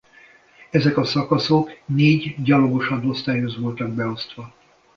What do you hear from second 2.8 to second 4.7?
hadosztályhoz voltak beosztva.